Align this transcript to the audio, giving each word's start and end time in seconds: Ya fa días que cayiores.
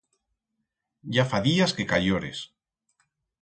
Ya 1.17 1.25
fa 1.33 1.39
días 1.49 1.75
que 1.77 1.87
cayiores. 1.93 2.39